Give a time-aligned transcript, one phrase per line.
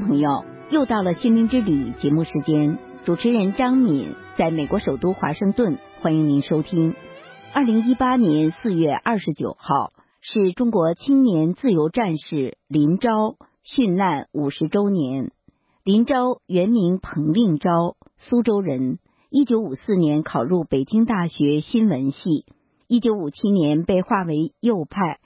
[0.00, 6.94] 朋友，又到了心灵之旅节目时间，主持人张敏在美国首都华盛顿，欢迎您收听。
[7.52, 15.32] 二零一八年四月二十九号是中国青年自由战士林昭殉难五十周年。
[15.84, 18.98] 林昭原名彭令昭，苏州人。
[19.30, 22.46] 一九五四年考入北京大学新闻系，
[22.86, 25.18] 一九五七年被划为右派。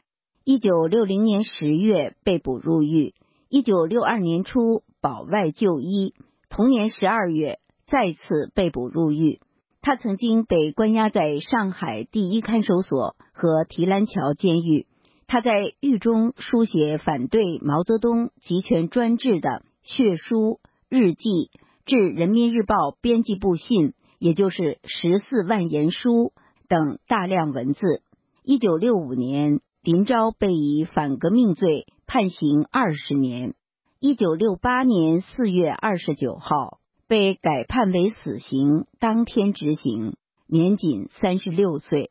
[0.45, 3.15] 一九六零年十月被捕入狱，
[3.51, 6.13] 一九六二年初保外就医，
[6.51, 9.41] 同年十二月再次被捕入狱。
[9.81, 14.87] 他曾经被关押在上海第一看守所和提篮桥监狱。
[15.27, 21.51] 他在狱中书写反对毛泽东集权专制的血书、日记，
[21.87, 26.35] 致《人民日报》编辑部信，也就是十四万言书
[26.69, 28.03] 等大量文字。
[28.45, 29.61] 一九六五年。
[29.81, 33.55] 林昭被以反革命罪判刑二十年，
[34.01, 42.09] 一九六八年四月二十九号被改判为死刑，当天执行，年仅三十六岁。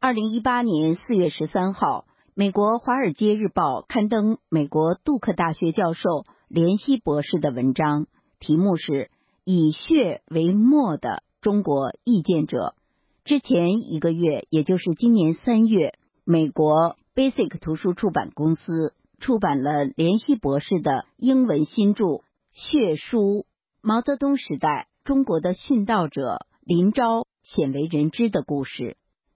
[0.00, 8.06] 二零一八年四月十三号，美国《华尔街日报》刊登美国杜克大学教授连希博士的文章，
[8.40, 8.92] 题目是
[9.44, 12.56] 《以血为墨的中国意见者》。
[13.24, 15.92] 之前一个月，也就是今年三月，
[16.24, 16.96] 美国。
[17.16, 18.92] Basic 图书出版公司
[19.24, 22.04] 出版了联希博士的英文新著
[22.52, 23.46] 《血书：
[23.80, 28.82] 毛泽东时代中国的殉道者林昭鲜为人知的故事》。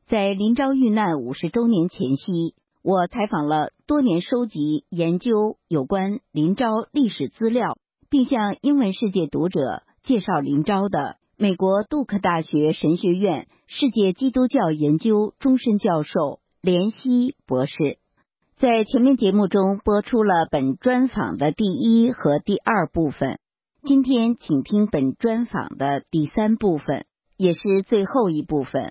[0.07, 7.79] 在林昭遇难五十周年前夕，我采访了多年收集研究有关林昭历史资料，
[8.11, 16.41] 并向英文世界读者介绍林昭的美国杜克大学神学院世界基督教研究终身教授。
[16.61, 17.99] 连希博士
[18.59, 23.39] 在前面节目中播出了本专访的第一和第二部分，
[23.83, 27.07] 今天请听本专访的第三部分，
[27.37, 28.91] 也是最后一部分。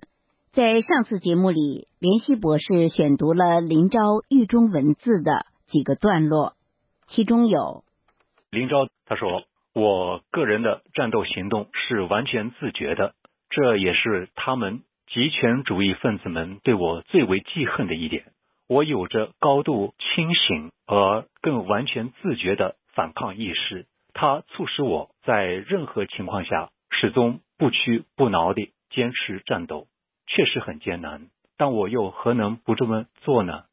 [0.53, 3.99] 在上次节目里，连希博士选读了林昭
[4.29, 6.53] 狱中文字的几个段落，
[7.07, 7.83] 其中有
[8.49, 9.43] 林昭他说
[9.75, 13.15] ：“我个人的战斗行动是完全自觉的，
[13.49, 18.25] 这也是他们。”极权主义分子们对我最为记恨的一点，
[18.67, 29.87] 我有着高度清醒而更完全自觉的反抗意识，它促使我在任何情况下始终不屈不挠地坚持战斗。
[30.27, 33.63] 确实很艰难，但我又何能不这么做呢？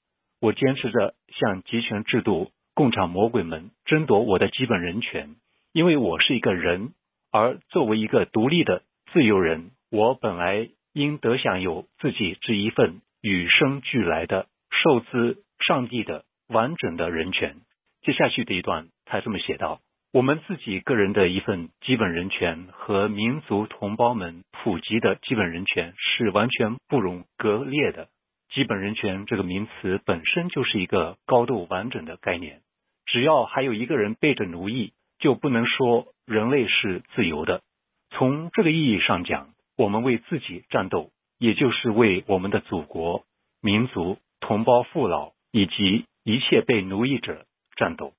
[0.40, 5.34] 我坚持着向集权制度、共产魔鬼们争夺我的基本人权，
[5.72, 6.92] 因为我是一个人，
[7.32, 8.82] 而作为一个独立的
[9.12, 10.68] 自由人，我本来。
[10.96, 14.46] 应得享有自己这一份与生俱来的、
[14.84, 17.56] 受自上帝的完整的人权。
[18.02, 19.80] 接下去的一段，他这么写道
[20.12, 28.08] ：“我们自己个人的一份基本人权和民族同胞们普及的基本人权是完全不容割裂的。
[28.52, 32.60] 基本人权这个名词本身就是一个高度完整的概念。
[33.06, 37.62] 只要还有一个人背着奴役，就不能说人类是自由的。
[38.10, 43.24] 从这个意义上讲。”我们为自己战斗，也就是为我们的祖国、
[43.60, 47.46] 民族、同胞父老以及一切被奴役者
[47.76, 48.12] 战斗。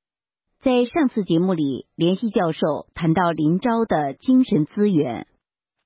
[0.59, 5.27] 在上次节目里，联系教授谈到林昭的精神资源。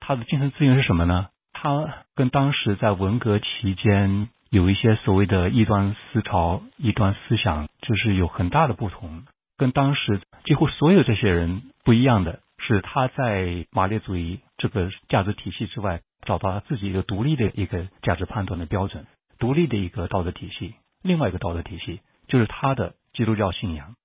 [0.00, 1.28] 他的精神资源是什么呢？
[1.52, 9.24] 他跟当时在文革期间有一些所谓的异端思潮、异端思想，就是有很大的不同。
[9.58, 14.40] 跟当时几乎所有这些人不一样的是，他在马列主义。
[14.56, 19.06] 这个价值体系之外，找到他自己一个独立的一个价值判断的标准，
[19.40, 20.74] 独立的一个道德体系。
[21.02, 23.96] 另外一个道德体系就是他的基督教信仰。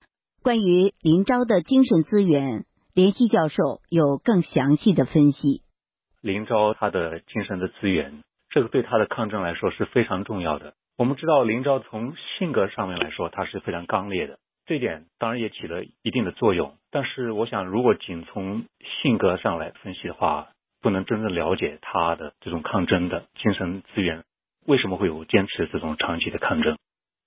[0.42, 5.62] 关于林昭的精神资源，联系教授有更详细的分析。
[6.22, 10.74] 林昭他的精神的资源，这个对他的抗争来说是非常重要的。
[10.98, 14.40] 我们知道林昭从性格上面来说，他是非常刚烈的。
[14.66, 18.64] 这点当然也起了一定的作用，但是我想，如果仅从
[19.04, 20.48] 性格上来分析的话，
[20.82, 24.24] 不能真正了解他的这种抗争的精神资源，
[24.66, 26.78] 为什么会有坚持这种长期的抗争？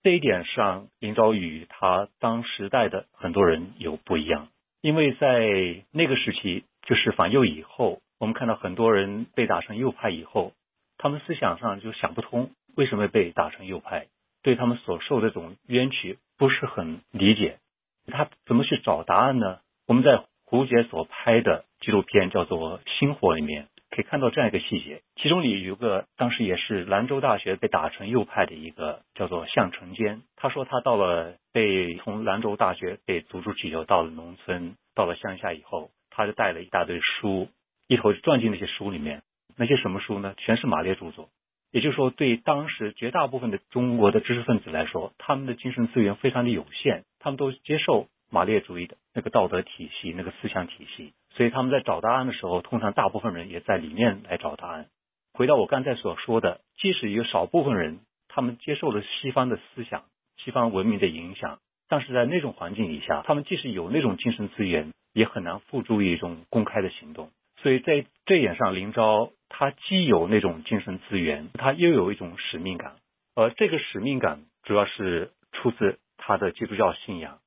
[0.02, 4.48] 这一点上，林昭宇他当时代的很多人有不一样，
[4.80, 10.52] 因为在那个时期，就是反右以后，我们看到很多人被打成右派以后，
[10.96, 14.06] 他们思想上就想不通为什么被打成右派，
[14.42, 16.18] 对他们所受这种冤屈。
[16.38, 17.58] 不是很理解
[18.06, 19.58] 他怎么去找答案呢？
[19.88, 23.66] 我们在胡杰所拍的纪录片叫做《星火》里面
[23.98, 37.48] 可以看到这样一个细节，其中里有个当时也是兰州大学被打成右派的一个叫做向成坚，他说他到了被从兰州大学被逐出去以后，到了农村，到了乡下以后，他就带了一大堆书，
[37.88, 39.22] 一头钻进那些书里面，
[39.56, 40.32] 那些什么书呢？
[40.36, 41.28] 全是马列著作。
[41.72, 54.88] 也就是说，对当时绝大部分的中国的知识分子来说，他们的精神资源非常的有限，他们都接受马列主义的那个道德体系、那个思想体系，所以他们在找答案的时候，通常大部分人也在里面来找答案。
[55.32, 60.02] 回到我刚才所说的，即使有少部分人他们接受了西方的思想、
[60.36, 67.30] 西方文明的影响，但是在那种环境底下，他们即使有那种精神资源，也很难付诸于一种公开的行动。
[67.62, 72.96] 所以在这点上，林昭他既有那种精神资源，他又有一种使命感，
[73.36, 77.38] 而这个使命感主要是出自他的基督教信仰。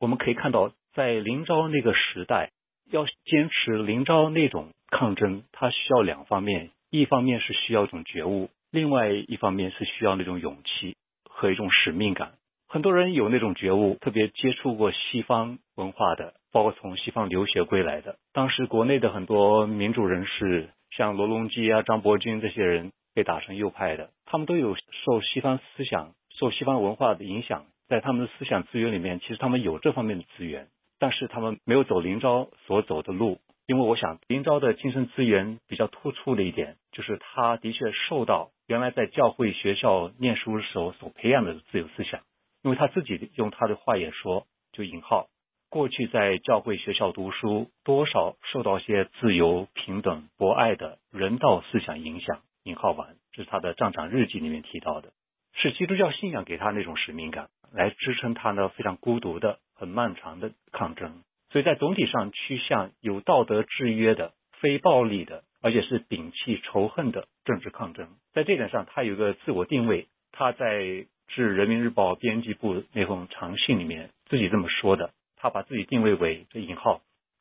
[0.00, 2.50] 我们可以看到，在林昭那个时代，
[2.90, 10.96] 要坚持林昭那种抗争，他需要两方面：一方面是需要一种觉悟，另外一方面是需要那种勇气
[11.28, 12.32] 和一种使命感。
[12.68, 16.34] 很多人有那种觉悟，特别接触过西方文化的。
[16.52, 30.68] 包括从西方留学归来的，当时国内的很多民主人士，像罗隆基啊、张伯钧这些人被打成右派的，他们都有受西方思想、受西方文化的影响，在他们的思想资源里面，其实他们有这方面的资源，
[30.98, 42.20] 但是他们没有走林昭所走的路，因为我想林昭的精神资源比较突出的一点，就是他的确受到原来在教会学校念书时候所培养的自由思想，
[42.62, 45.28] 因为他自己用他的话也说，就引号。
[45.68, 52.40] 过去在教会学校读书，多少受到些自由、平等、博爱的人道思想影响。
[52.62, 55.12] 尹浩完，这是他的账长日记里面提到的，
[55.52, 61.22] 是基督教信仰给他那种使命感，来支撑他呢非常孤独的、很漫长的抗争。
[61.50, 68.08] 所以在总体上趋向有道德制约的、非暴力的，而且是摒弃仇恨的政治抗争。
[68.32, 70.08] 在这点上，他有一个自我定位。
[70.32, 75.12] 他在致人民日报编辑部那封长信里面自己这么说的。
[75.36, 77.00] 他把自己定位为这引号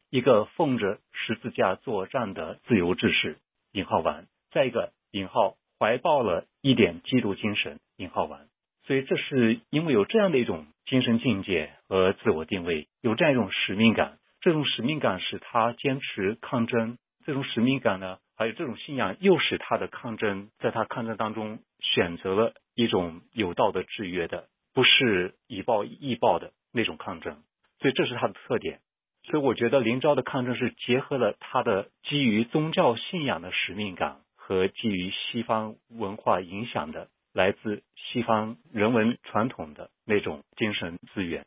[0.09, 3.37] 一个奉着十字架作战的自由志士
[3.71, 8.47] 引号完，再一个引号怀抱了一点基督精神引号完，
[8.85, 27.41] 所以这是因为有这样的一种精神境界和自我定位，有这样一种使命感，这种使命感使他坚持抗争，这种使命感呢，还有这种信仰，又使他的抗争在他抗争当中选择了一种有道德制约的，不是以暴易暴的那种抗争。
[27.79, 28.81] 所以这是他的特点，
[29.23, 41.45] 所以我觉得林昭的抗争是结合了他的基于宗教信仰的使命感和基于西方文化影响的来自西方人文传统的那种精神资源。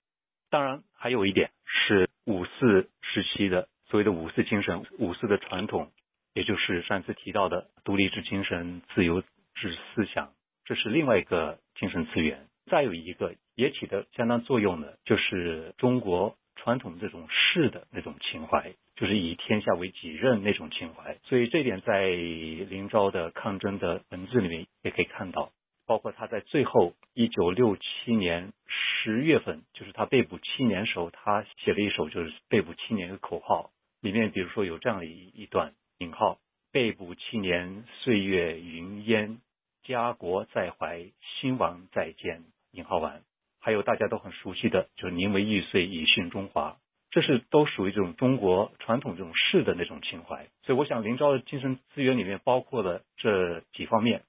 [0.51, 5.91] 当然，还有一点是五四时期的所谓的五四精神、五四的传统，
[6.35, 9.23] 也就是上次提到的独立之精神、自由
[9.55, 10.35] 之思想，
[10.67, 12.47] 这是另外一个精神资源。
[12.71, 21.17] 再有一个也起的相当作用的，就是中国传统这种士的那种情怀，就是以天下为己任那种情怀。
[21.23, 25.51] 所以这点在林昭的抗争的文字里面也可以看到，
[25.89, 33.71] 包括他在最后一九六七年十月份，就是他被捕七年时候，他写了一首就是被捕七年的口号，
[34.03, 36.39] 里面比如说有这样的一一段引号：
[36.71, 39.39] 被捕七年，岁月云烟，
[39.83, 41.07] 家国在怀，
[41.41, 42.45] 兴亡在肩。
[42.73, 43.23] 引号完，
[43.59, 46.77] 还有大家都很熟悉的，就是“宁为玉碎，以殉中华”，
[47.11, 50.49] 这是都属于这种中国传统这种士的那种情怀。
[50.65, 54.23] 所以，我想林昭的精神资源里面包括了这几方面。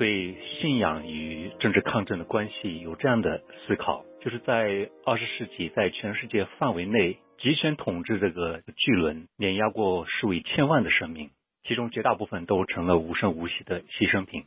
[0.00, 11.28] 对信仰与政治抗争的关系有这样的思考，就是在二十世纪，在全世界范围内，集权统治这个巨轮碾压过数以千万的生命，
[11.64, 14.44] 其中绝大部分都成了无声无息的牺牲品。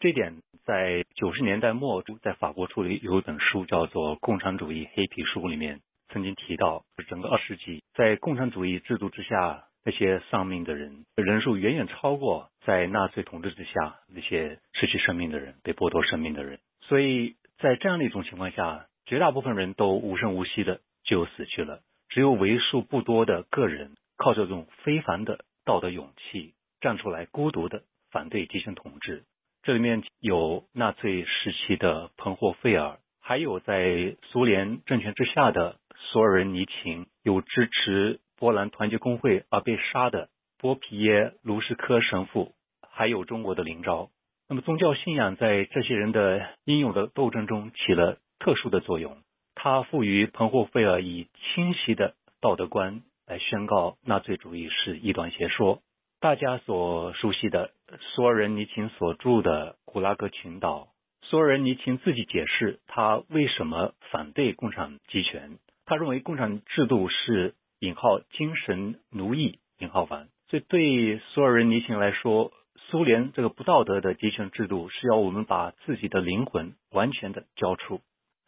[0.00, 9.64] 这点在九十年代末，在法国出了有一本书叫做《共产主义黑皮书》里面曾经提到，整个二十世纪在共产主义制度之下。
[9.84, 29.24] 那些丧命的人人数远远超过在纳粹统治之下那些失去生命的人、被剥夺生命的人，所以在这样的一种情况下，绝大部分人都无声无息的就死去了，只有为数不多的个人靠着这种非凡的道德勇气站出来，孤独的反对集权统治。
[29.62, 38.20] 这里面有纳粹时期的彭霍费尔，还有在苏联政权之下的索尔仁尼琴，有支持。
[38.44, 42.52] 波兰团结工会而被杀的波皮耶卢什科神父，
[42.90, 44.10] 还有中国的林昭。
[44.50, 49.16] 那么，宗教信仰在这些人的英勇的斗争中起了特殊的作用。
[49.54, 55.80] 它赋予彭霍费尔以清晰的道德观来宣告纳粹主义是异端邪说。
[56.20, 57.70] 大家所熟悉的
[58.14, 60.88] 索尔仁尼琴所著的《古拉格群岛》，
[61.26, 65.56] 索尔仁尼琴自己解释他为什么反对共产集权。
[65.86, 67.54] 他认为共产制度是
[67.84, 70.28] 引号精神奴役引号完。
[70.48, 72.52] 所以对索尔仁尼琴来说，
[72.90, 78.00] 苏联这个不道德的集权制度是要我们把自己的灵魂完全的交出。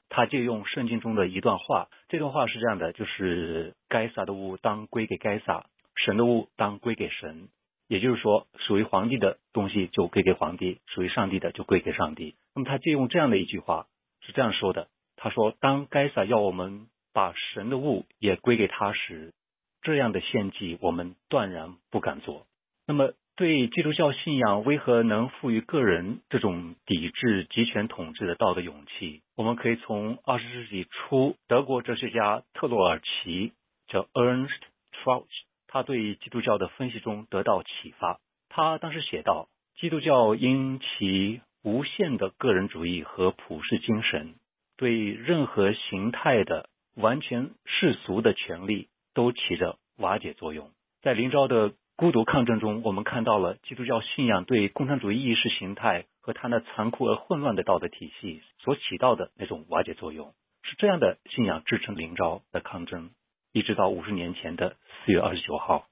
[0.09, 5.67] 他借用圣经中的一段话，这段话是这样的：就是该撒的物当归给该撒，
[5.97, 7.49] 神的物当归给神。
[7.89, 12.37] 也就是说，属于皇帝的东西就归给皇帝，属于上帝的就归给上帝。
[12.55, 13.87] 那么他借用这样的一句话
[14.21, 19.33] 是这样说的：他说，当该撒要我们把神的物也归给他时，
[19.81, 22.47] 这样的献祭我们断然不敢做。
[22.87, 23.15] 那么。
[23.39, 29.21] 对基督教信仰为何能赋予个人这种抵制集权统治的道德勇气？
[29.37, 33.53] 我们可以从二十世纪初德国哲学家特洛尔奇
[33.89, 35.27] 叫 Ernst Trout，
[35.69, 38.21] 他对基督教的分析中得到启发。
[38.49, 44.37] 他当时写道：基督教因其无限的个人主义和普世精神，
[44.79, 50.71] 对任何形态的完全世俗的权利都起着瓦解作用。
[51.03, 60.35] 在林昭的孤独抗争中，我们看到了基督教信仰对共产主义意识形态和他那残酷而混乱的道德体系所起到的那种瓦解作用。
[60.63, 63.11] 是这样的信仰支撑林昭的抗争，
[63.53, 65.87] 一直到五十年前的四月二十九号。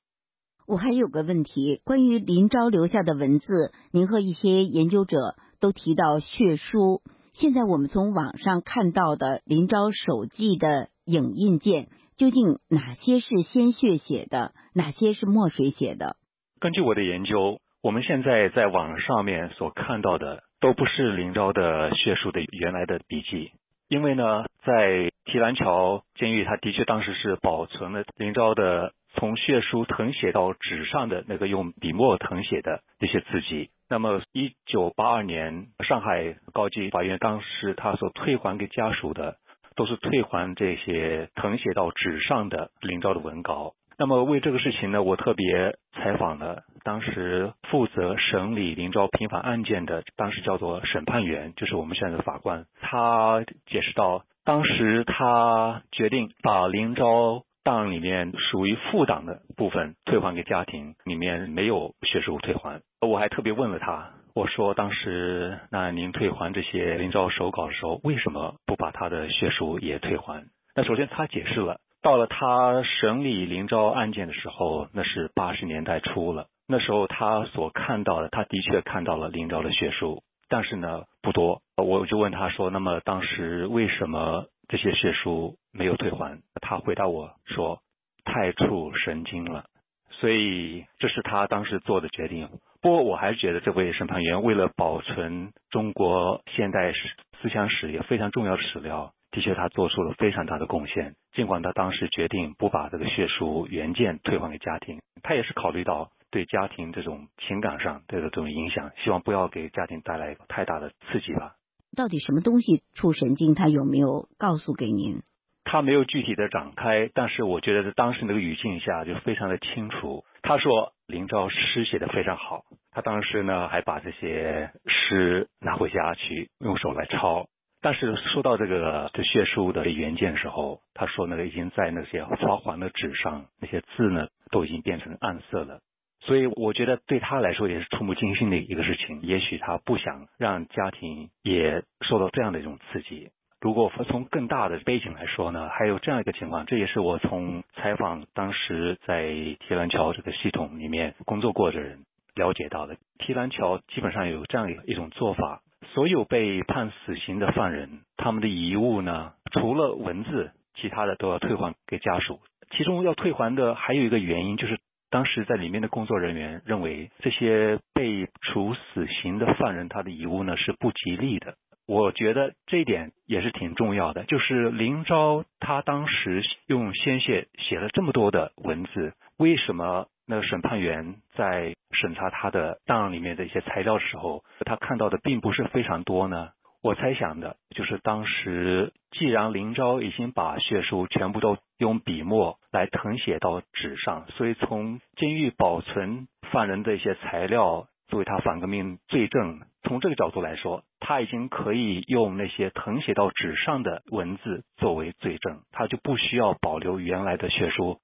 [0.67, 7.03] 我还有个问题，关于林昭留下的文字，您和一些研究者都提到血书。
[7.35, 11.89] 现在我们从网上看到的林昭手记的影印件。
[12.17, 16.15] 究竟哪些是鲜血写的，哪些是墨水写的？
[16.61, 23.51] 根据我的研究，我们现在在网上面所看到的都不是林昭的血书的原来的笔记，
[23.89, 33.71] 因为呢，在提篮桥监狱，他的确当时是保存了林昭的从血书誊写到纸上的那个用笔墨誊写的那些字迹。
[33.91, 39.37] 那么，一九八二年，上海高级法院当时他所退还给家属的。
[39.77, 43.75] 都是退还这些誊写到纸上的林昭的文稿。
[43.97, 52.67] 那么为这个事情呢，我特别采访了当时负责审理林昭平反案件的，当时叫做审判员，就是我们现在的法官。
[52.81, 62.83] 他解释到，当时他决定把林昭档案里面属于副档的部分退还给家庭，里面没有学术退还。
[63.01, 64.11] 我还特别问了他。
[64.35, 70.45] 我说，当时那您退还这些林昭手稿的时候，为什么不把他的血书也退还？
[70.75, 76.49] 那首先他解释了，到了他审理林昭案件的时候，那是八十年代初了。
[76.67, 81.63] 那时候他所看到的，他的确看到了林昭的血书，但是呢不多。
[81.77, 86.41] 我就问他说，那么当时为什么这些血书没有退还？
[86.61, 87.79] 他回答我说，
[88.25, 89.67] 太触神经了。
[90.11, 92.49] 所以这是他当时做的决定。
[92.85, 97.09] 不过，我还是觉得这位审判员为了保存中国现代史
[97.41, 101.15] 思想史也非常重要的史料，的确他做出了非常大的贡献。
[101.33, 111.55] 尽管他当时决定不把这个血书原件退还给家庭，他也是考虑到对家庭这种情感上的这种影响，希望不要给家庭带来太大的刺激吧。
[111.97, 113.55] 到底什么东西触神经？
[113.55, 115.23] 他有没有告诉给您？
[115.65, 120.27] 他没有具体的展开，但是我觉得在当时那个语境下就非常的清楚。
[120.45, 120.93] 他说。
[121.07, 127.47] 林兆诗写的非常好，他当时呢还把这些诗拿回家去用手来抄。
[127.83, 135.81] 但是说到这个这血书的原件的时候，他说那个已经在那些发黄的纸上，那些字呢都已经变成暗色了。
[136.21, 139.21] 所以我觉得对他来说也是触目惊心的一个事情。
[139.21, 143.29] 也许他不想让家庭也受到这样的一种刺激。
[143.65, 152.01] 如果从更大的背景来说呢，还有这样一个情况，这也是我从采访当时在提篮桥这个系统里面工作过的人
[152.35, 152.99] 了解到的。
[153.17, 155.63] 提篮桥基本上有这样一种做法：
[155.95, 162.41] 所有被判死刑的犯人，他们的遗物呢，除了文字，其他的都要退还给家属。
[162.77, 164.79] 其中要退还的还有一个原因，就是
[165.09, 171.55] 当时在里面的工作人员认为，这些被处死刑的犯人他的遗物呢是不吉利的。
[171.87, 186.51] 我觉得这一点也是挺重要的，就是林昭他当时用鲜血写了这么多的文字，为什么那个审判员在审查他的档案里面的一些材料的时候，他看到的并不是非常多呢？
[186.83, 207.99] 我猜想的就是当时既然林昭已经把血书全部都用笔墨来誊写到纸上，所以从监狱保存犯人的一些材料作为他反革命罪证，从这个角度来说，他已经可以用那些誊写到纸上的文字作为罪证，他就不需要保留原来的血书。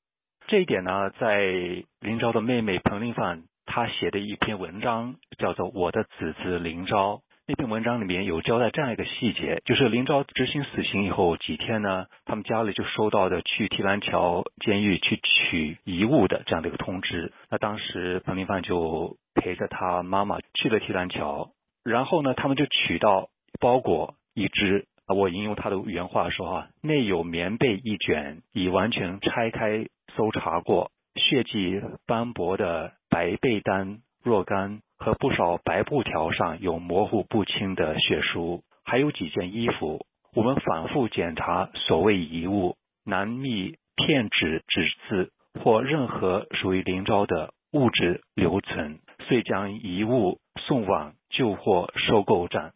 [0.49, 1.41] 这一点呢，在
[2.01, 7.17] 林昭的妹妹彭林范她写的一篇文章叫做《我的姊姊林昭》。
[7.47, 17.33] 那篇文章里面有交代这样一个细节，就是林昭执行死刑以后几天呢，他们家里就收到的去提篮桥监狱去取遗物的这样的一个通知。
[17.49, 21.51] 那当时彭林范就陪着他妈妈去了提篮桥，
[21.85, 23.29] 然后呢，他们就取到
[23.61, 34.81] 包裹一只，我引用他的原话说啊，内有棉被一卷，已完全拆开搜查过，血迹斑驳的白被单若干。
[35.03, 40.05] 和不少白布条上有模糊不清的血书，还有几件衣服。
[40.35, 48.99] 我们反复检查所谓遗物，难觅片纸、纸字或任何属于林昭的物质留存，
[49.31, 52.73] 遂将遗物送往旧货收购站。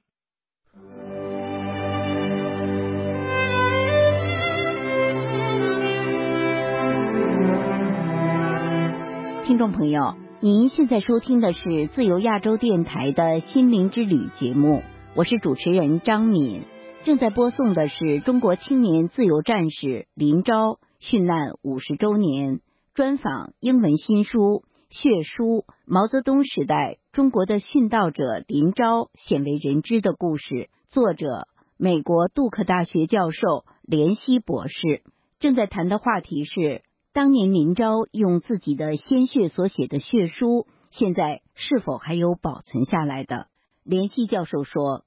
[9.45, 10.15] 听众朋友。
[10.39, 14.83] 您现在收听的是自由亚洲电台的心灵之旅节目，
[15.17, 16.63] 我是主持人张敏。
[17.03, 22.61] 正在播送的是中国青年自由战士林昭殉难五十周年
[22.95, 24.39] 专访英文新书
[24.95, 30.55] 《血书：毛泽东时代中国的殉道者林昭鲜为人知的故事》，
[30.87, 35.03] 作者美国杜克大学教授连希博士。
[35.41, 36.83] 正在谈的话题是。
[37.13, 43.47] 当年林昭用自己的鲜血所写的血书，现在是否还有保存下来的？
[43.85, 45.05] 连希教授说：“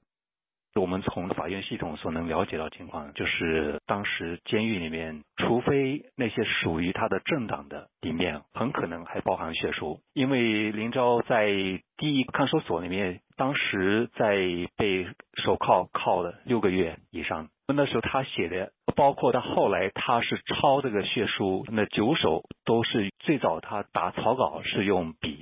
[0.74, 10.00] 我们从法院系统所能了解到情况，就是当时监狱里面，除非那些属于他的政党的里面，很可能还包含血书。
[10.14, 11.48] 因为林昭在
[11.96, 14.36] 第一看守所里面，当时在
[14.76, 15.06] 被
[15.42, 17.48] 手铐铐了六个月以上。
[17.66, 25.37] 那时候他写的。”包括他后来，他是抄这个血书，那九首都是最早他打草稿是用笔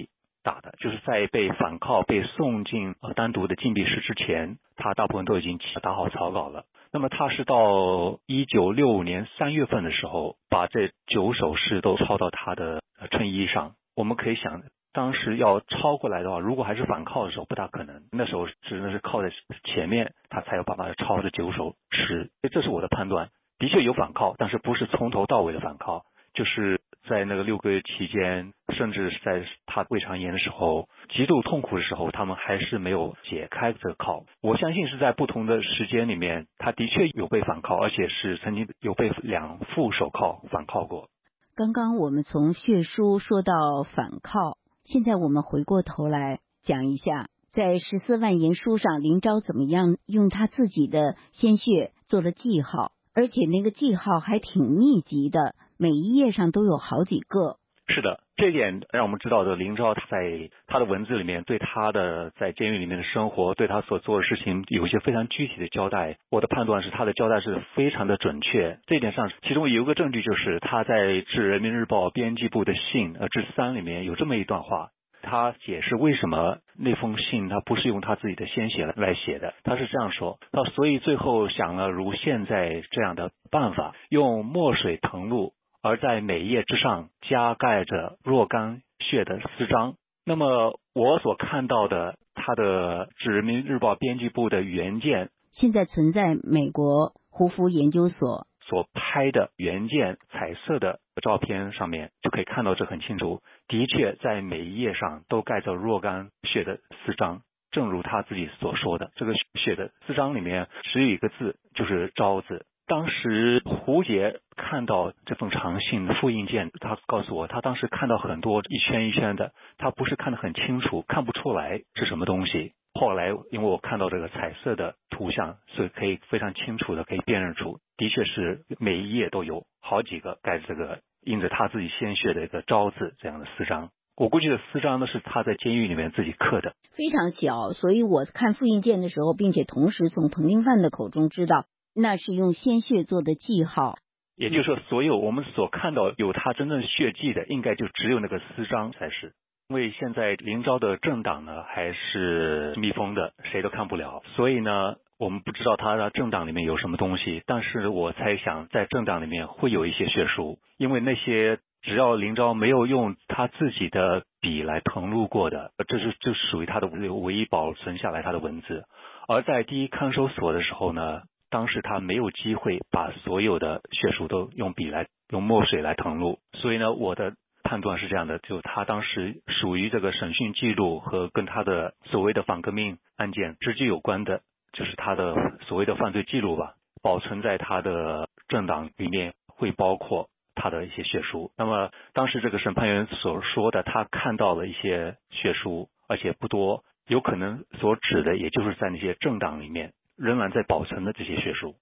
[0.46, 6.64] 打的，就是在被反铐、被送进呃单独的禁闭室之前，他大部分都已经打好草稿了。
[6.92, 12.80] 那么他是到一九六五年三月份的时候，把这九首诗都抄到他的
[13.10, 13.72] 衬衣上。
[13.96, 18.02] 我们可以想，当时要抄过来的话，如果还是反铐的时候，不大可能。
[18.12, 19.32] 那时候只能是靠在
[19.64, 22.30] 前面，他才有办法抄这九首诗。
[22.52, 23.30] 这是我的判断。
[23.58, 26.04] 的确有反铐，但是不是从头到尾的反铐，
[26.36, 34.26] 就是在那个六个月期间，甚至是在他胃肠炎的时候，极度痛苦的时候，他们还是没有解开这个铐。
[34.42, 41.08] 我相信是在不同的时间里面，他的确有被反铐，而且是曾经有被两副手铐反铐过。
[41.54, 52.92] 刚刚我们从血书说到反铐，现在我们回过头来讲一下，在十四万言书上，林昭怎么样用他自己的鲜血做了记号。
[53.14, 57.56] 而且那个记号还挺密集的，每一页上都有好几个。
[57.88, 66.18] 是的，这点让我们知道，这林昭他在他的文字里面对他的在监狱里面的生活，对他所做的事情有一些非常具体的交代。
[66.28, 68.80] 我的判断是他的交代是非常的准确。
[68.86, 74.88] 这一点上，其中有一个证据就是他在致人民日报编辑部的信呃致三里面有这么一段话。
[75.22, 85.52] 他解释为什么那封信他不是用他自己的鲜血来写的，他是这样说：，他所以最后想了如现在这样的办法，用墨水誊录，
[85.86, 89.94] 而在每页之上加盖着若干血的私章。
[90.24, 98.48] 那么我所看到的他的《人民日报》编辑部的原件，现在存在美国胡佛研究所。
[98.68, 103.40] 所拍的原件彩色的照片上面就可以看到，这很清楚。
[103.68, 112.66] 的确，在每一页上都盖着若干血的私章，正如他自己所说的，这个血的私章里面只有一个字，就是“招”字。
[112.86, 122.74] 当时胡杰看到这封长信复印件，他告诉我，他当时看到很多一圈一圈的，他不是看得很清楚，看不出来是什么东西。
[122.94, 133.90] 后来，因为我看到这个彩色的图像，所以可以非常清楚的可以辨认出，的确是每一页都有好几个盖这个印着他自己鲜血的一个“招”字这样的私章。
[134.16, 137.72] 我估计的私章呢是他在监狱里面自己刻的，非常小。
[137.72, 143.96] 所以我看复印件的时候，并且同时从彭定范的口中知道，那是用鲜血做的记号。
[144.36, 149.32] 也就是说，所有我们所看到有他真正血迹的，应该就只有那个私章才是。
[149.70, 154.22] 因为现在林昭的政党呢还是密封的，谁都看不了。
[154.36, 168.84] 所以呢，我们不知道他的政党里面有什么东西，但是我猜想在政党里面会有一些血书，因为那些只要林昭没有用他自己的笔来誊录过的，这是就属于他的唯一保存下来他的文字。
[169.26, 184.40] 而在第一看守所的时候呢，当时他没有机会把所有的血书都用笔来用墨水来誊录，所以呢，我的判断是这样的：就他当时属于这个审讯记录和跟他的所谓的反革命案件直接有关的。
[184.72, 191.50] 就是他的所谓的犯罪记录吧，保存在他的政党里面，会包括他的一些血书。
[191.56, 201.76] 那么当时这个审判员所说的，他看到了一些血书，而且不多，有可能所指的也就是在那些政党里面仍然在保存的这些血书。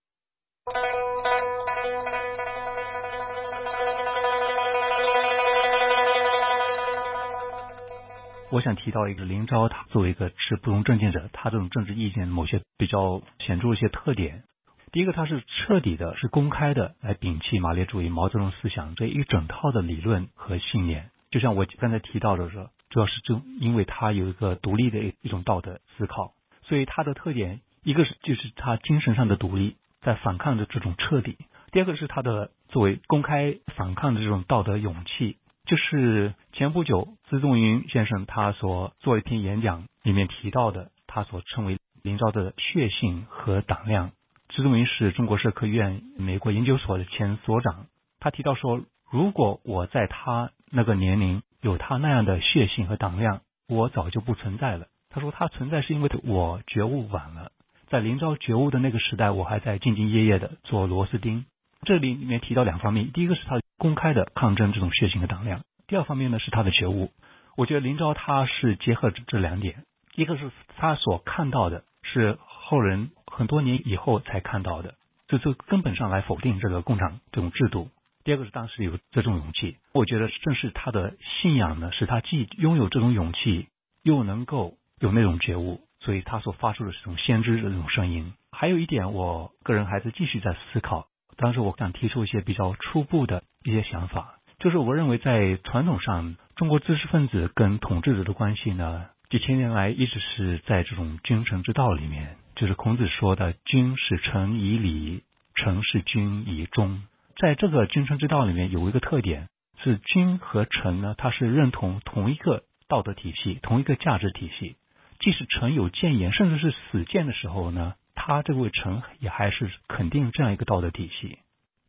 [8.50, 14.44] 我想提到一个林昭，他作为一个持不同政见者，他这种政治意见某些比较显著一些特点。
[14.92, 21.10] 第一个，他是彻底的、是公开的来摒弃马列主义、毛泽东思想这一整套的理论和信念。
[21.32, 31.36] 就像我刚才提到的说，主要是就因为他有一个独立的一一种道德思考，所以他的特点一个是就是他精神上的独立，在反抗的这种彻底；
[31.70, 35.36] 第二个是他的作为公开反抗的这种道德勇气。
[35.66, 44.12] 就是前不久，资仲云先生他所做一篇演讲里面提到的，他所称为林昭的血性和胆量。
[44.48, 47.86] 资仲云是中国社科院美国研究所的前所长，
[48.18, 54.86] 他提到说，如果我在他那个年龄有他那样的血性和胆量，我早就不存在了。
[55.08, 57.52] 他说他存在是因为我觉悟晚了，
[57.94, 61.44] 在林昭觉悟的那个时代，我还在兢兢业业的做螺丝钉。
[61.84, 67.12] 这里里面提到两方面，第一个是他公开的抗争这种血性的党量，第二方面呢是他的觉悟。
[67.56, 69.84] 我觉得林昭他是结合这两点，
[70.16, 74.96] 一个是他所看到的是后人很多年以后才看到的，
[75.28, 77.90] 就从根本上来否定这个共产这种制度；
[78.24, 79.76] 第二个是当时有这种勇气。
[79.92, 83.68] 我觉得正是他的信仰呢，使他既拥有这种勇气，
[84.02, 88.34] 又能够有那种觉悟，所以他所发出的这种先知的这种声音。
[88.52, 91.06] 还有一点，我个人还是继续在思考。
[91.36, 105.24] 当时我想提出一些比较初步的一些想法，就是我认为在传统上，中国知识分子跟统治者的关系呢，几千年来一直是在这种君臣之道里面，就是孔子说的“君是臣以礼，
[105.56, 107.02] 臣是君以忠”。
[107.42, 109.48] 在这个君臣之道里面，有一个特点
[109.82, 114.76] 是君和臣呢，他是认同同一个道德体系、同一个价值体系，
[115.18, 117.94] 即使臣有谏言，甚至是死谏的时候呢。
[118.16, 121.38] 他这位臣也还是肯定这样一个道德体系，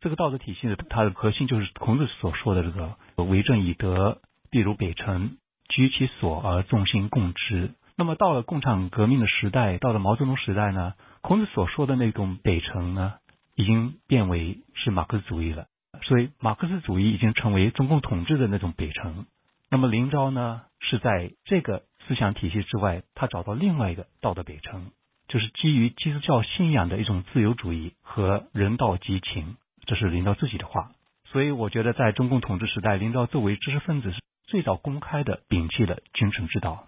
[0.00, 7.70] 这个道德体系的它的核心就是孔子所说的这个“为政以德，必如北辰，居其所而众星共之”。
[7.96, 13.14] 那么到了共产革命的时代，到了毛泽东时代呢，孔子所说的那种北辰呢，
[13.54, 15.68] 已经变为是马克思主义了。
[16.02, 19.26] 所以马克思主义已经成为中共统治的那种北辰。
[19.70, 24.92] 那么林昭呢，是在这个思想体系之外，他找到另外一个道德北辰。
[25.28, 30.92] 就是基于基督教信仰的一种自由主义和人道激情，这是林昭自己的话。
[31.24, 36.86] 所以我觉得，在中共统治时代，林昭作为知识分子是最早公开的摒弃了君臣之道。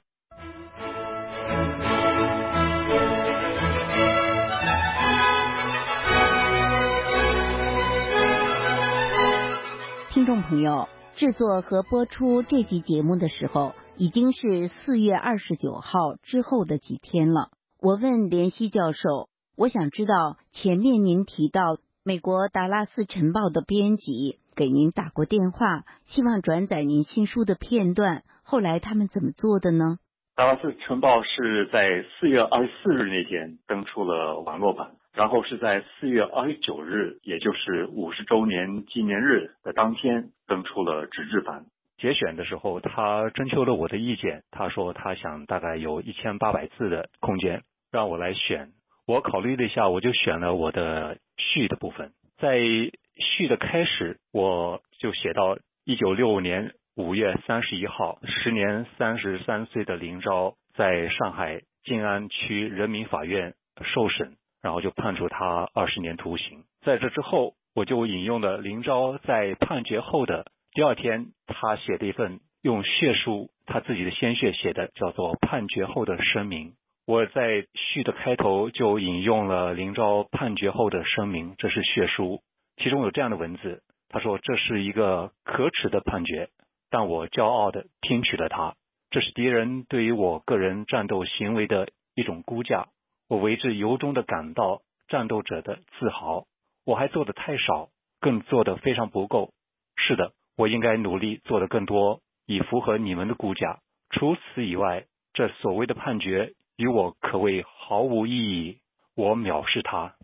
[10.11, 17.50] 听众朋友，制作和播出这期节目的时候，已经是四月二十九号之后的几天了。
[17.80, 29.98] 我问连希教授：“我想知道前面您提到美国达拉斯晨报的编辑给您打过电话，希望转载您新书的片段，后来他们怎么做的呢？”
[30.37, 41.66] 达拉斯晨报是在四月二十四日那天登出了网络版，然后是在四月二十九日，也就是五十周年纪念日的当天登出了纸质版。
[41.98, 44.44] 节选的时候，他征求了我的意见。
[44.50, 48.70] 他说他想大概有一千八百字的空间，让我来选。
[49.06, 52.12] 我考虑了一下，我就选了我的序的部分。
[52.38, 66.62] 在序的开始，我就写到一九六五年五月三十一号，时年三十三岁的林昭在上海静安区人民法院受审，然后就判处他二十年徒刑。
[66.82, 70.46] 在这之后，我就引用了林昭在判决后的。
[70.72, 76.75] 第二天，他写的一份用血书，他自己的鲜血写的，叫做判决后的声明。
[77.05, 82.42] 我在序的开头就引用了林昭判决后的声明，这是血书，
[82.77, 86.49] 其中有这样的文字：他说这是一个可耻的判决，
[86.90, 88.77] 但我骄傲的听取了它。
[89.11, 92.87] 这是敌人对于我个人战斗行为的一种估价，
[93.29, 96.44] 我为之由衷的感到战斗者的自豪。
[96.85, 97.88] 我还做的太少，
[98.21, 99.51] 更做的非常不够。
[99.97, 103.79] 是的，我应该努力做得更多，以符合你们的估价。
[104.11, 108.79] 除此以外，这所谓的判决与我可谓毫无意义。
[109.14, 110.14] 我藐视他。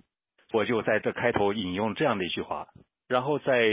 [0.52, 2.66] 我就在这开头引用这样的一句话，
[3.06, 3.68] 然后在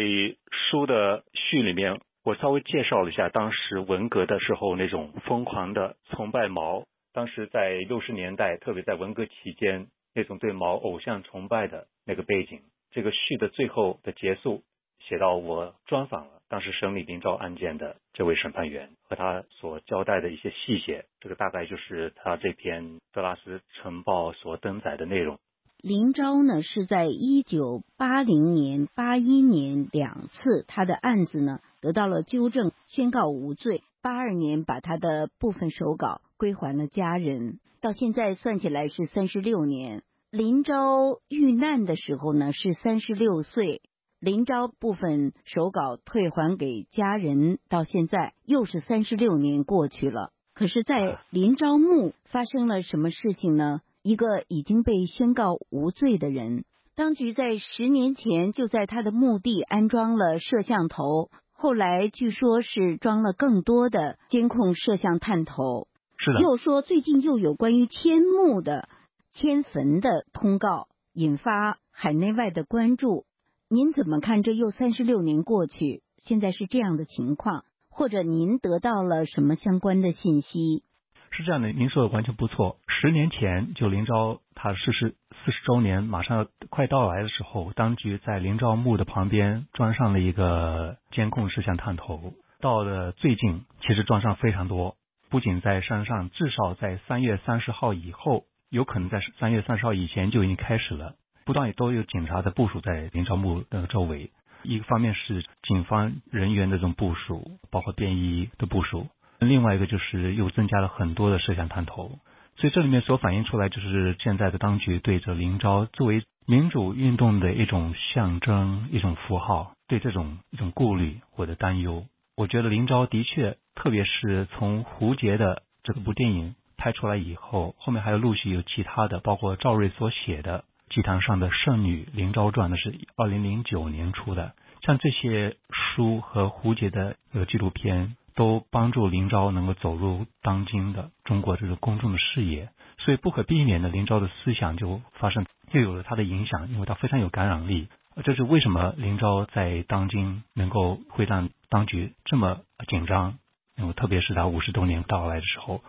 [0.51, 6.85] 书的序里面，我稍微介绍了一下当时文革的时候那种疯狂的崇拜毛。
[7.11, 12.61] 当时在六十年代，特别在文革期间，那种对毛偶像崇拜的那个背景。
[12.91, 14.63] 这个序的最后的结束
[14.99, 21.05] 写到，我专访了当时审理林昭案件的这位审判员和他所交代的一些细节。
[21.21, 22.83] 这个大概就是他这篇
[23.13, 25.39] 《德拉斯晨报》所登载的内容。
[25.81, 33.81] 林昭呢是在一九八零年、八一年两次他的案子呢得到了纠正，宣告无罪。
[34.01, 40.03] 八二年把他的部分手稿归还了家人，到现在算起来是三十六年。
[40.31, 43.81] 林昭遇难的时候呢是三十六岁，
[44.21, 50.31] 林昭部分手稿退还给家人，到现在又是三十六年过去了。
[50.53, 53.81] 可是，在 林昭墓发生了什么事情呢？
[54.03, 65.87] 一个已经被宣告无罪的人，当局在十年前就在他的墓地安装了摄像头，后来据说是装了更多的监控摄像探头。
[66.17, 66.41] 是的。
[66.41, 68.87] 又说最近又有关于迁墓的。
[69.33, 73.25] 迁坟的通告引发海内外的关注，
[73.73, 74.43] 您怎么看？
[74.43, 80.83] 这又三十六年过去，现在是这样的情况，或者您得到了什么相关的信息？
[81.29, 82.79] 是这样的，您说的完全不错。
[82.89, 92.33] 十年前，就林昭他逝世四十周年马上快到来的时候，当局在林昭墓的旁边装上了一个监控摄像探头。
[92.59, 94.97] 到了最近，其实装上非常多，
[95.29, 98.43] 不仅在山上，至少在三月三十号以后。
[98.69, 104.31] 有可能在三月三十号以前就已经开始了，不断都有警察的部署在林昭墓的周围。
[104.63, 109.07] 一个方面是警方人员的这种部署，包括便衣的部署；
[109.39, 112.19] 另外一个就是又增加了很多的摄像探头。
[112.57, 122.05] 所以这里面所反映出来，就是现在的当局对着林昭作为民主运动的一种象征、一种符号，对这种一种顾虑或者担忧。
[122.35, 126.55] 我觉得林昭的确，特别是从胡杰的这部电影。
[126.77, 130.59] 拍出来以后，后面还有陆续有其他的，包括赵瑞所写的
[130.91, 134.53] 《祭坛上的圣女林昭传》，那是二零零九年出的。
[134.81, 142.69] 像这些书和胡杰的呃纪录片，都帮助林昭能够走入当今的中国这个公众的视野。
[142.97, 147.87] 所以不可避免的，林昭的思想就发生，又有了他的影响，因为他非常有感染力。
[148.25, 153.39] 这是为什么林昭在当今能够会让当局这么紧张？
[153.77, 155.81] 因为特别是他五十多年到来的时候。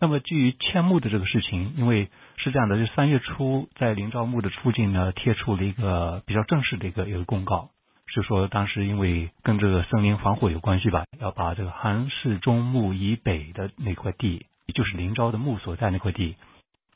[0.00, 2.08] 那么，基于迁墓的这个事情，因为
[2.38, 7.70] 是这样的，就三月初在林昭墓的附近呢，贴出了一个比较正式的一个一个公告，
[8.06, 16.36] 是说当时因为跟这个森林防火有关系吧，要把这个韩氏中墓以北的那块地，也就是林昭的墓所在那块地，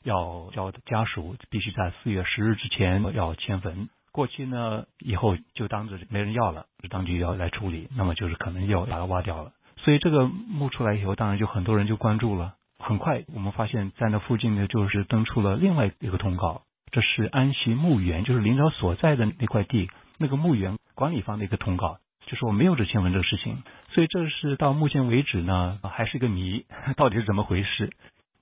[0.03, 9.51] 要交家属必须在四月十日之前要迁坟，过期呢以后就当着没人要了，当局要来处理，那么就是可能要把它挖掉了。
[9.75, 12.55] 所以这个墓出来以后，当然就很多人就关注了。
[12.83, 23.63] 很快，我们发现，在那附近呢，就是登出了另外一个通告，这是安溪墓园，就是林昭所在的那块地，那个墓园管理方的一个通告，就说没有这迁坟这个事情。
[23.89, 26.65] 所以这是到目前为止呢，还是一个谜，
[26.97, 27.91] 到底是怎么回事？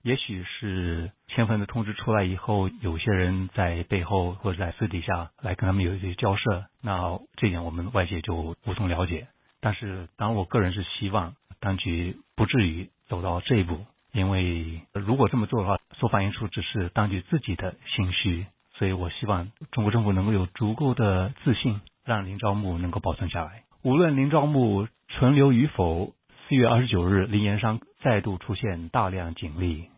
[0.02, 9.28] 也许是迁坟的通知出来以后，有些人在背后或者在私底下来跟他们有一些交涉，那这点我们外界就无从了解。
[9.60, 13.86] 但是，当然，我个人是希望当局不至于走到这一步。
[14.12, 23.64] 因为如果这么做的话，所反映出只是当局自己的心虚，所以我希望中国政府能够有足够的自信，让林昭墓能够保存下来。
[23.84, 26.14] 无论林昭墓存留与否，
[26.48, 29.90] 四月二十九日，林岩山再度出现大量警力，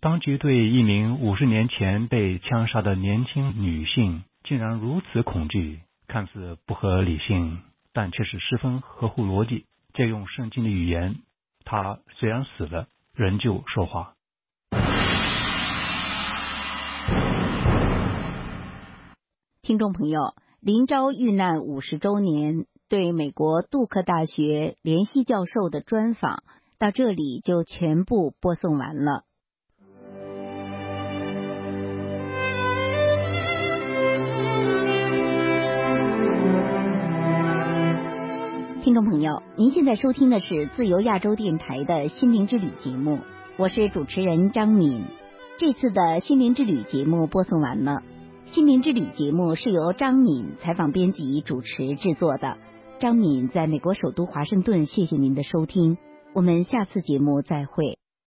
[0.00, 7.60] 当局对一名五十年前被枪杀的年轻女性竟然如此恐惧，看似不合理性，
[7.94, 9.64] 但却是十分合乎逻辑。
[9.94, 11.16] 借用圣经的语言，
[11.64, 12.86] 她虽然死了。
[13.14, 14.14] 仍旧说话。
[19.60, 26.42] 听众朋友，林昭遇难五十周年，对美国杜克大学联系教授的专访
[26.78, 29.24] 到这里就全部播送完了。
[38.82, 43.20] 听众朋友，您现在收听的是自由亚洲电台的心灵之旅节目，
[43.56, 45.04] 我是主持人张敏。
[45.56, 48.02] 这次的心灵之旅节目播送完了。
[48.46, 52.58] 心灵之旅节目是由张敏采访、编辑、主持制作的。
[52.98, 55.96] 张敏在美国首都华盛顿，谢谢您的收听，
[56.34, 58.01] 我们下次节目再会。